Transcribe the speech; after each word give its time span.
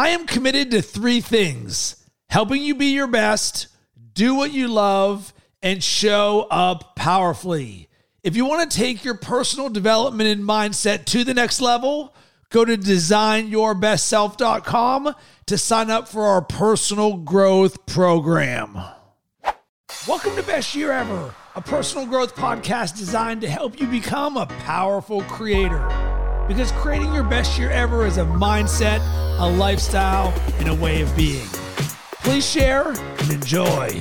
I 0.00 0.08
am 0.08 0.26
committed 0.26 0.70
to 0.70 0.80
three 0.80 1.20
things 1.20 2.08
helping 2.30 2.62
you 2.62 2.74
be 2.74 2.86
your 2.86 3.06
best, 3.06 3.68
do 4.14 4.34
what 4.34 4.50
you 4.50 4.66
love, 4.66 5.34
and 5.60 5.84
show 5.84 6.46
up 6.50 6.96
powerfully. 6.96 7.90
If 8.22 8.34
you 8.34 8.46
want 8.46 8.70
to 8.70 8.78
take 8.78 9.04
your 9.04 9.18
personal 9.18 9.68
development 9.68 10.30
and 10.30 10.42
mindset 10.42 11.04
to 11.04 11.22
the 11.22 11.34
next 11.34 11.60
level, 11.60 12.14
go 12.48 12.64
to 12.64 12.78
designyourbestself.com 12.78 15.14
to 15.44 15.58
sign 15.58 15.90
up 15.90 16.08
for 16.08 16.24
our 16.24 16.40
personal 16.40 17.18
growth 17.18 17.84
program. 17.84 18.78
Welcome 20.08 20.34
to 20.36 20.42
Best 20.44 20.74
Year 20.74 20.92
Ever, 20.92 21.34
a 21.54 21.60
personal 21.60 22.06
growth 22.06 22.34
podcast 22.34 22.96
designed 22.96 23.42
to 23.42 23.50
help 23.50 23.78
you 23.78 23.86
become 23.86 24.38
a 24.38 24.46
powerful 24.46 25.20
creator. 25.24 26.09
Because 26.50 26.72
creating 26.72 27.14
your 27.14 27.22
best 27.22 27.56
year 27.56 27.70
ever 27.70 28.06
is 28.06 28.18
a 28.18 28.24
mindset, 28.24 28.98
a 29.38 29.48
lifestyle, 29.48 30.34
and 30.58 30.68
a 30.68 30.74
way 30.74 31.00
of 31.00 31.14
being. 31.14 31.46
Please 32.24 32.44
share 32.44 32.88
and 32.88 33.30
enjoy. 33.30 34.00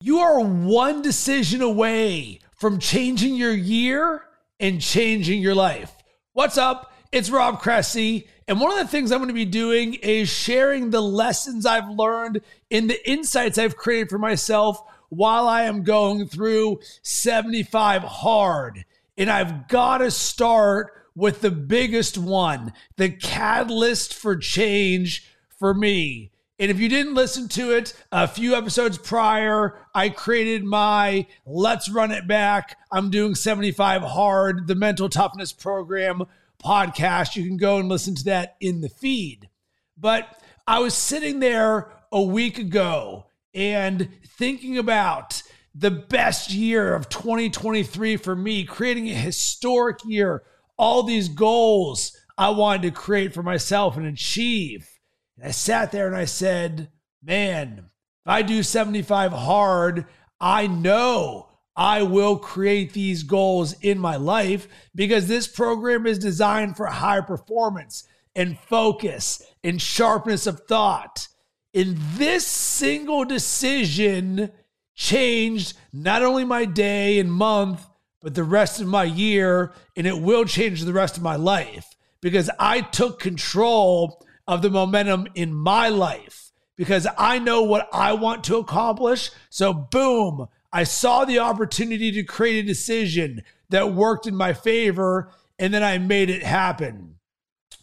You 0.00 0.20
are 0.20 0.40
one 0.40 1.02
decision 1.02 1.60
away 1.60 2.40
from 2.56 2.78
changing 2.78 3.34
your 3.34 3.52
year 3.52 4.22
and 4.58 4.80
changing 4.80 5.42
your 5.42 5.54
life. 5.54 5.94
What's 6.32 6.56
up? 6.56 6.90
It's 7.12 7.28
Rob 7.28 7.60
Cressy. 7.60 8.26
And 8.48 8.62
one 8.62 8.72
of 8.72 8.78
the 8.78 8.90
things 8.90 9.12
I'm 9.12 9.18
going 9.18 9.28
to 9.28 9.34
be 9.34 9.44
doing 9.44 9.92
is 9.92 10.30
sharing 10.30 10.88
the 10.88 11.02
lessons 11.02 11.66
I've 11.66 11.90
learned 11.90 12.40
and 12.70 12.88
the 12.88 13.06
insights 13.06 13.58
I've 13.58 13.76
created 13.76 14.08
for 14.08 14.18
myself 14.18 14.80
while 15.10 15.46
I 15.46 15.64
am 15.64 15.82
going 15.82 16.26
through 16.26 16.80
75 17.02 18.02
hard. 18.02 18.86
And 19.18 19.28
I've 19.28 19.68
got 19.68 19.98
to 19.98 20.10
start 20.10 20.92
with 21.16 21.40
the 21.40 21.50
biggest 21.50 22.16
one, 22.16 22.72
the 22.96 23.10
catalyst 23.10 24.14
for 24.14 24.36
change 24.36 25.28
for 25.58 25.74
me. 25.74 26.30
And 26.60 26.70
if 26.70 26.78
you 26.78 26.88
didn't 26.88 27.14
listen 27.14 27.48
to 27.48 27.72
it 27.72 27.94
a 28.12 28.28
few 28.28 28.54
episodes 28.54 28.96
prior, 28.96 29.76
I 29.92 30.08
created 30.08 30.64
my 30.64 31.26
Let's 31.44 31.90
Run 31.90 32.12
It 32.12 32.28
Back. 32.28 32.78
I'm 32.92 33.10
doing 33.10 33.34
75 33.34 34.02
Hard, 34.02 34.68
the 34.68 34.76
mental 34.76 35.08
toughness 35.08 35.52
program 35.52 36.22
podcast. 36.62 37.34
You 37.34 37.44
can 37.44 37.56
go 37.56 37.78
and 37.78 37.88
listen 37.88 38.14
to 38.16 38.24
that 38.24 38.56
in 38.60 38.80
the 38.80 38.88
feed. 38.88 39.48
But 39.96 40.40
I 40.66 40.78
was 40.78 40.94
sitting 40.94 41.40
there 41.40 41.90
a 42.12 42.22
week 42.22 42.58
ago 42.58 43.26
and 43.52 44.08
thinking 44.24 44.78
about 44.78 45.42
the 45.78 45.90
best 45.92 46.52
year 46.52 46.92
of 46.92 47.08
2023 47.08 48.16
for 48.16 48.34
me, 48.34 48.64
creating 48.64 49.08
a 49.08 49.14
historic 49.14 49.98
year, 50.04 50.42
all 50.76 51.04
these 51.04 51.28
goals 51.28 52.16
I 52.36 52.50
wanted 52.50 52.82
to 52.82 52.90
create 52.90 53.32
for 53.32 53.44
myself 53.44 53.96
and 53.96 54.06
achieve. 54.06 54.88
And 55.36 55.46
I 55.46 55.52
sat 55.52 55.92
there 55.92 56.08
and 56.08 56.16
I 56.16 56.24
said, 56.24 56.90
man, 57.22 57.78
if 57.78 58.26
I 58.26 58.42
do 58.42 58.62
75 58.62 59.32
hard, 59.32 60.06
I 60.40 60.66
know 60.66 61.48
I 61.76 62.02
will 62.02 62.38
create 62.38 62.92
these 62.92 63.22
goals 63.22 63.74
in 63.80 64.00
my 64.00 64.16
life 64.16 64.66
because 64.96 65.28
this 65.28 65.46
program 65.46 66.06
is 66.06 66.18
designed 66.18 66.76
for 66.76 66.86
high 66.86 67.20
performance 67.20 68.02
and 68.34 68.58
focus 68.58 69.42
and 69.62 69.80
sharpness 69.80 70.48
of 70.48 70.60
thought. 70.66 71.28
In 71.72 71.96
this 72.16 72.44
single 72.44 73.24
decision 73.24 74.50
changed 74.98 75.74
not 75.92 76.22
only 76.22 76.44
my 76.44 76.66
day 76.66 77.18
and 77.20 77.32
month, 77.32 77.86
but 78.20 78.34
the 78.34 78.44
rest 78.44 78.80
of 78.80 78.86
my 78.88 79.04
year. 79.04 79.72
And 79.96 80.06
it 80.06 80.20
will 80.20 80.44
change 80.44 80.82
the 80.82 80.92
rest 80.92 81.16
of 81.16 81.22
my 81.22 81.36
life 81.36 81.86
because 82.20 82.50
I 82.58 82.82
took 82.82 83.20
control 83.20 84.26
of 84.46 84.60
the 84.60 84.70
momentum 84.70 85.28
in 85.34 85.54
my 85.54 85.88
life 85.88 86.50
because 86.76 87.06
I 87.16 87.38
know 87.38 87.62
what 87.62 87.88
I 87.92 88.12
want 88.12 88.44
to 88.44 88.56
accomplish. 88.56 89.30
So, 89.50 89.72
boom, 89.72 90.48
I 90.72 90.84
saw 90.84 91.24
the 91.24 91.38
opportunity 91.38 92.10
to 92.12 92.22
create 92.24 92.64
a 92.64 92.68
decision 92.68 93.42
that 93.70 93.94
worked 93.94 94.26
in 94.26 94.34
my 94.34 94.52
favor, 94.52 95.30
and 95.58 95.72
then 95.72 95.82
I 95.82 95.98
made 95.98 96.30
it 96.30 96.42
happen. 96.42 97.16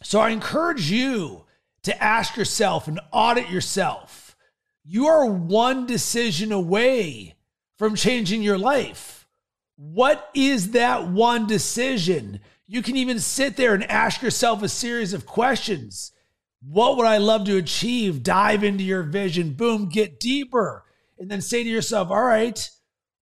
So, 0.02 0.20
I 0.20 0.30
encourage 0.30 0.90
you 0.90 1.44
to 1.84 2.02
ask 2.02 2.36
yourself 2.36 2.88
and 2.88 3.00
audit 3.12 3.48
yourself. 3.48 4.25
You 4.88 5.08
are 5.08 5.26
one 5.26 5.86
decision 5.86 6.52
away 6.52 7.34
from 7.76 7.96
changing 7.96 8.42
your 8.42 8.56
life. 8.56 9.26
What 9.74 10.30
is 10.32 10.70
that 10.70 11.08
one 11.08 11.48
decision? 11.48 12.38
You 12.68 12.82
can 12.82 12.96
even 12.96 13.18
sit 13.18 13.56
there 13.56 13.74
and 13.74 13.82
ask 13.90 14.22
yourself 14.22 14.62
a 14.62 14.68
series 14.68 15.12
of 15.12 15.26
questions. 15.26 16.12
What 16.62 16.96
would 16.96 17.06
I 17.06 17.18
love 17.18 17.46
to 17.46 17.56
achieve? 17.56 18.22
Dive 18.22 18.62
into 18.62 18.84
your 18.84 19.02
vision, 19.02 19.54
boom, 19.54 19.88
get 19.88 20.20
deeper. 20.20 20.84
And 21.18 21.28
then 21.28 21.40
say 21.40 21.64
to 21.64 21.68
yourself, 21.68 22.12
all 22.12 22.22
right, 22.22 22.70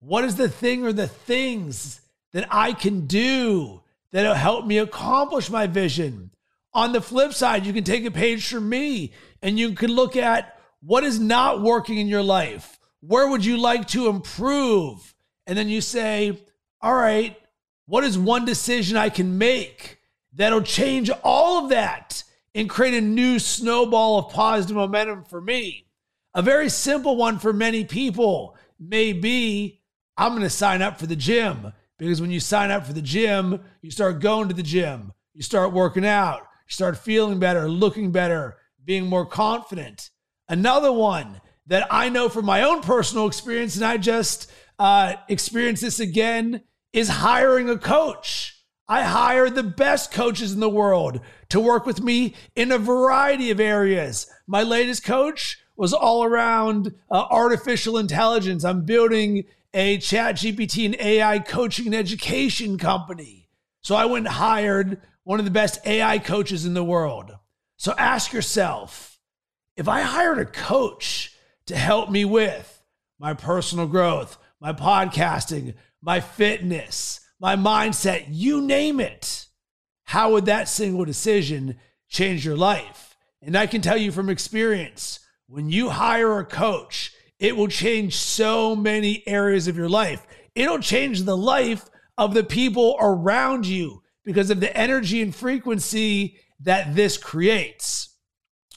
what 0.00 0.24
is 0.24 0.36
the 0.36 0.50
thing 0.50 0.84
or 0.84 0.92
the 0.92 1.08
things 1.08 2.02
that 2.34 2.46
I 2.50 2.74
can 2.74 3.06
do 3.06 3.80
that'll 4.12 4.34
help 4.34 4.66
me 4.66 4.76
accomplish 4.76 5.48
my 5.48 5.66
vision? 5.66 6.30
On 6.74 6.92
the 6.92 7.00
flip 7.00 7.32
side, 7.32 7.64
you 7.64 7.72
can 7.72 7.84
take 7.84 8.04
a 8.04 8.10
page 8.10 8.46
from 8.46 8.68
me 8.68 9.12
and 9.40 9.58
you 9.58 9.72
can 9.72 9.90
look 9.90 10.14
at 10.14 10.53
what 10.84 11.04
is 11.04 11.18
not 11.18 11.62
working 11.62 11.98
in 11.98 12.08
your 12.08 12.22
life. 12.22 12.78
Where 13.00 13.28
would 13.28 13.44
you 13.44 13.56
like 13.56 13.88
to 13.88 14.08
improve? 14.08 15.14
And 15.46 15.56
then 15.56 15.68
you 15.68 15.80
say, 15.80 16.38
all 16.80 16.94
right, 16.94 17.36
what 17.86 18.04
is 18.04 18.18
one 18.18 18.44
decision 18.44 18.96
I 18.96 19.10
can 19.10 19.38
make 19.38 19.98
that'll 20.32 20.62
change 20.62 21.10
all 21.22 21.64
of 21.64 21.70
that? 21.70 22.24
and 22.54 22.70
create 22.70 22.94
a 22.94 23.00
new 23.00 23.38
snowball 23.38 24.18
of 24.18 24.32
positive 24.32 24.76
momentum 24.76 25.24
for 25.24 25.40
me. 25.40 25.86
A 26.34 26.42
very 26.42 26.68
simple 26.68 27.16
one 27.16 27.38
for 27.38 27.52
many 27.52 27.84
people 27.84 28.56
may 28.78 29.12
be 29.12 29.80
I'm 30.16 30.32
going 30.32 30.42
to 30.42 30.50
sign 30.50 30.82
up 30.82 30.98
for 30.98 31.06
the 31.06 31.16
gym 31.16 31.72
because 31.98 32.20
when 32.20 32.30
you 32.30 32.40
sign 32.40 32.70
up 32.70 32.86
for 32.86 32.92
the 32.92 33.02
gym, 33.02 33.60
you 33.82 33.90
start 33.90 34.20
going 34.20 34.48
to 34.48 34.54
the 34.54 34.62
gym, 34.62 35.12
you 35.32 35.42
start 35.42 35.72
working 35.72 36.06
out, 36.06 36.40
you 36.40 36.72
start 36.72 36.96
feeling 36.96 37.38
better, 37.38 37.68
looking 37.68 38.12
better, 38.12 38.56
being 38.84 39.06
more 39.06 39.26
confident. 39.26 40.10
Another 40.48 40.92
one 40.92 41.40
that 41.66 41.86
I 41.90 42.08
know 42.08 42.28
from 42.28 42.44
my 42.44 42.62
own 42.62 42.82
personal 42.82 43.26
experience, 43.26 43.76
and 43.76 43.84
I 43.84 43.96
just 43.96 44.50
uh, 44.78 45.14
experienced 45.28 45.82
this 45.82 46.00
again, 46.00 46.62
is 46.92 47.08
hiring 47.08 47.68
a 47.70 47.78
coach. 47.78 48.62
I 48.86 49.02
hire 49.02 49.48
the 49.48 49.62
best 49.62 50.12
coaches 50.12 50.52
in 50.52 50.60
the 50.60 50.68
world 50.68 51.20
to 51.48 51.60
work 51.60 51.86
with 51.86 52.02
me 52.02 52.34
in 52.54 52.70
a 52.70 52.78
variety 52.78 53.50
of 53.50 53.58
areas. 53.58 54.26
My 54.46 54.62
latest 54.62 55.04
coach 55.04 55.58
was 55.76 55.92
all 55.92 56.22
around 56.22 56.94
uh, 57.10 57.24
artificial 57.30 57.96
intelligence. 57.96 58.64
I'm 58.64 58.84
building 58.84 59.44
a 59.72 59.98
ChatGPT 59.98 60.84
and 60.84 60.96
AI 61.00 61.38
coaching 61.40 61.86
and 61.86 61.94
education 61.94 62.78
company. 62.78 63.48
So 63.80 63.96
I 63.96 64.04
went 64.04 64.26
and 64.26 64.34
hired 64.34 65.00
one 65.24 65.38
of 65.38 65.44
the 65.44 65.50
best 65.50 65.84
AI 65.86 66.18
coaches 66.18 66.64
in 66.66 66.74
the 66.74 66.84
world. 66.84 67.32
So 67.76 67.94
ask 67.98 68.32
yourself 68.32 69.13
if 69.76 69.88
I 69.88 70.02
hired 70.02 70.38
a 70.38 70.44
coach 70.44 71.32
to 71.66 71.76
help 71.76 72.10
me 72.10 72.24
with 72.24 72.82
my 73.18 73.34
personal 73.34 73.86
growth, 73.86 74.38
my 74.60 74.72
podcasting, 74.72 75.74
my 76.02 76.20
fitness, 76.20 77.20
my 77.40 77.56
mindset, 77.56 78.26
you 78.28 78.60
name 78.60 79.00
it. 79.00 79.46
How 80.04 80.32
would 80.32 80.46
that 80.46 80.68
single 80.68 81.04
decision 81.04 81.78
change 82.08 82.44
your 82.44 82.56
life? 82.56 83.16
And 83.42 83.56
I 83.56 83.66
can 83.66 83.80
tell 83.80 83.96
you 83.96 84.12
from 84.12 84.28
experience, 84.28 85.20
when 85.46 85.68
you 85.68 85.90
hire 85.90 86.38
a 86.38 86.44
coach, 86.44 87.12
it 87.38 87.56
will 87.56 87.68
change 87.68 88.16
so 88.16 88.74
many 88.76 89.22
areas 89.26 89.68
of 89.68 89.76
your 89.76 89.88
life. 89.88 90.26
It'll 90.54 90.78
change 90.78 91.22
the 91.22 91.36
life 91.36 91.88
of 92.16 92.32
the 92.32 92.44
people 92.44 92.96
around 93.00 93.66
you 93.66 94.02
because 94.24 94.50
of 94.50 94.60
the 94.60 94.74
energy 94.76 95.20
and 95.20 95.34
frequency 95.34 96.38
that 96.60 96.94
this 96.94 97.16
creates. 97.18 98.13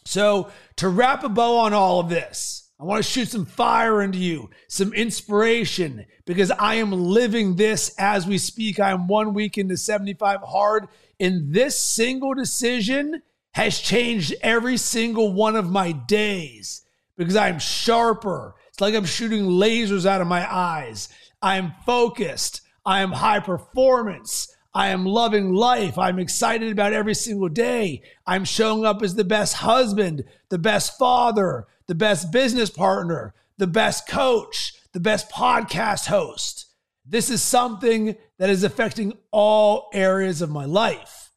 So, 0.07 0.51
to 0.77 0.87
wrap 0.87 1.25
a 1.25 1.29
bow 1.29 1.57
on 1.57 1.73
all 1.73 1.99
of 1.99 2.07
this, 2.07 2.69
I 2.79 2.85
want 2.85 3.03
to 3.03 3.11
shoot 3.11 3.27
some 3.27 3.45
fire 3.45 4.01
into 4.01 4.19
you, 4.19 4.49
some 4.69 4.93
inspiration, 4.93 6.05
because 6.25 6.49
I 6.49 6.75
am 6.75 6.93
living 6.93 7.57
this 7.57 7.93
as 7.99 8.25
we 8.25 8.37
speak. 8.37 8.79
I 8.79 8.91
am 8.91 9.07
one 9.07 9.33
week 9.33 9.57
into 9.57 9.75
75 9.75 10.39
hard, 10.43 10.87
and 11.19 11.53
this 11.53 11.77
single 11.77 12.33
decision 12.33 13.21
has 13.51 13.79
changed 13.79 14.33
every 14.41 14.77
single 14.77 15.33
one 15.33 15.57
of 15.57 15.69
my 15.69 15.91
days 15.91 16.83
because 17.17 17.35
I'm 17.35 17.59
sharper. 17.59 18.55
It's 18.69 18.79
like 18.79 18.95
I'm 18.95 19.03
shooting 19.03 19.43
lasers 19.43 20.05
out 20.05 20.21
of 20.21 20.27
my 20.27 20.49
eyes. 20.49 21.09
I 21.41 21.57
am 21.57 21.73
focused. 21.85 22.61
I 22.85 23.01
am 23.01 23.11
high 23.11 23.41
performance. 23.41 24.55
I 24.77 24.89
am 24.89 25.07
loving 25.07 25.53
life. 25.53 25.97
I'm 25.97 26.19
excited 26.19 26.71
about 26.71 26.93
every 26.93 27.15
single 27.15 27.49
day. 27.49 28.03
I'm 28.27 28.45
showing 28.45 28.85
up 28.85 29.01
as 29.01 29.15
the 29.15 29.23
best 29.23 29.55
husband, 29.55 30.23
the 30.49 30.59
best 30.59 30.99
father, 30.99 31.65
the 31.87 31.95
best 31.95 32.31
business 32.31 32.69
partner, 32.69 33.33
the 33.57 33.65
best 33.65 34.07
coach, 34.07 34.75
the 34.93 34.99
best 34.99 35.31
podcast 35.31 36.05
host. 36.05 36.67
This 37.03 37.31
is 37.31 37.41
something 37.41 38.17
that 38.37 38.51
is 38.51 38.63
affecting 38.63 39.17
all 39.31 39.89
areas 39.95 40.43
of 40.43 40.51
my 40.51 40.65
life. 40.65 41.31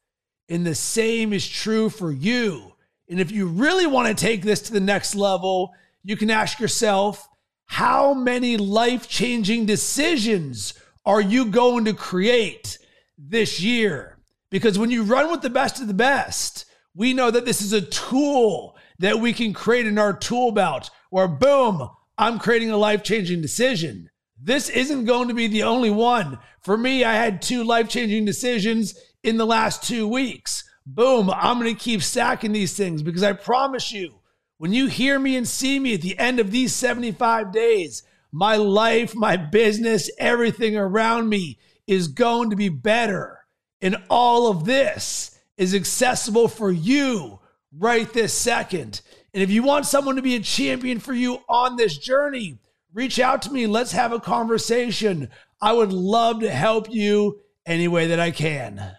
And 0.47 0.63
the 0.63 0.75
same 0.75 1.33
is 1.33 1.49
true 1.49 1.89
for 1.89 2.11
you. 2.11 2.73
And 3.09 3.19
if 3.19 3.31
you 3.31 3.47
really 3.47 3.87
want 3.87 4.07
to 4.07 4.13
take 4.13 4.43
this 4.43 4.61
to 4.61 4.71
the 4.71 4.79
next 4.79 5.15
level, 5.15 5.73
you 6.03 6.15
can 6.15 6.29
ask 6.29 6.59
yourself, 6.59 7.27
how 7.65 8.13
many 8.13 8.57
life 8.57 9.09
changing 9.09 9.65
decisions 9.65 10.75
are 11.07 11.21
you 11.21 11.45
going 11.45 11.85
to 11.85 11.93
create 11.93 12.77
this 13.29 13.61
year? 13.61 14.17
Because 14.49 14.77
when 14.77 14.91
you 14.91 15.03
run 15.03 15.31
with 15.31 15.41
the 15.41 15.49
best 15.49 15.79
of 15.79 15.87
the 15.87 15.93
best, 15.93 16.65
we 16.95 17.13
know 17.13 17.31
that 17.31 17.45
this 17.45 17.61
is 17.61 17.73
a 17.73 17.81
tool 17.81 18.75
that 18.99 19.19
we 19.19 19.33
can 19.33 19.53
create 19.53 19.87
in 19.87 19.97
our 19.97 20.13
tool 20.13 20.51
belt 20.51 20.89
where, 21.09 21.27
boom, 21.27 21.89
I'm 22.17 22.39
creating 22.39 22.71
a 22.71 22.77
life 22.77 23.03
changing 23.03 23.41
decision. 23.41 24.09
This 24.43 24.69
isn't 24.69 25.05
going 25.05 25.27
to 25.27 25.33
be 25.33 25.47
the 25.47 25.63
only 25.63 25.91
one. 25.91 26.39
For 26.63 26.77
me, 26.77 27.03
I 27.03 27.13
had 27.13 27.41
two 27.41 27.63
life 27.63 27.89
changing 27.89 28.25
decisions 28.25 28.95
in 29.23 29.37
the 29.37 29.45
last 29.45 29.83
two 29.83 30.07
weeks. 30.07 30.63
Boom, 30.85 31.29
I'm 31.29 31.59
going 31.59 31.73
to 31.73 31.79
keep 31.79 32.01
stacking 32.01 32.51
these 32.51 32.75
things 32.75 33.03
because 33.03 33.23
I 33.23 33.33
promise 33.33 33.91
you, 33.91 34.15
when 34.57 34.73
you 34.73 34.87
hear 34.87 35.17
me 35.19 35.37
and 35.37 35.47
see 35.47 35.79
me 35.79 35.93
at 35.93 36.01
the 36.01 36.17
end 36.19 36.39
of 36.39 36.51
these 36.51 36.73
75 36.73 37.51
days, 37.51 38.03
my 38.31 38.55
life, 38.55 39.15
my 39.15 39.37
business, 39.37 40.09
everything 40.17 40.75
around 40.75 41.29
me 41.29 41.59
is 41.91 42.07
going 42.07 42.49
to 42.49 42.55
be 42.55 42.69
better. 42.69 43.37
And 43.81 43.97
all 44.09 44.49
of 44.49 44.63
this 44.63 45.37
is 45.57 45.75
accessible 45.75 46.47
for 46.47 46.71
you 46.71 47.41
right 47.77 48.11
this 48.13 48.33
second. 48.33 49.01
And 49.33 49.43
if 49.43 49.49
you 49.49 49.61
want 49.61 49.85
someone 49.85 50.15
to 50.15 50.21
be 50.21 50.37
a 50.37 50.39
champion 50.39 50.99
for 50.99 51.11
you 51.11 51.39
on 51.49 51.75
this 51.75 51.97
journey, 51.97 52.59
reach 52.93 53.19
out 53.19 53.41
to 53.41 53.51
me. 53.51 53.67
Let's 53.67 53.91
have 53.91 54.13
a 54.13 54.21
conversation. 54.21 55.29
I 55.61 55.73
would 55.73 55.91
love 55.91 56.39
to 56.39 56.49
help 56.49 56.89
you 56.89 57.41
any 57.65 57.89
way 57.89 58.07
that 58.07 58.21
I 58.21 58.31
can. 58.31 58.95